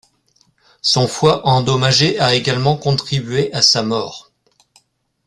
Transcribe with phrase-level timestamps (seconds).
[0.81, 4.31] Son foie endommagé a également contribué à sa mort.